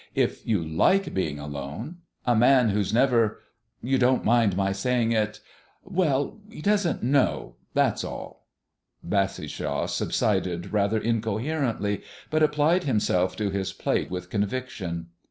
If 0.15 0.47
you 0.47 0.63
like 0.65 1.13
being 1.13 1.37
alone 1.37 1.97
A 2.25 2.35
man 2.35 2.69
who's 2.69 2.91
never 2.91 3.39
you 3.83 3.99
don't 3.99 4.25
mind 4.25 4.57
my 4.57 4.71
saying 4.71 5.11
it? 5.11 5.39
well, 5.83 6.39
he 6.49 6.59
doesn't 6.59 7.03
know, 7.03 7.57
that's 7.75 8.03
all." 8.03 8.47
Bassishaw 9.03 9.85
subsided 9.85 10.73
rather 10.73 10.97
incoherently, 10.97 12.01
but 12.31 12.41
applied 12.41 12.85
himself 12.85 13.35
to 13.35 13.51
his 13.51 13.73
plate 13.73 14.09
with 14.09 14.31
conviction. 14.31 15.09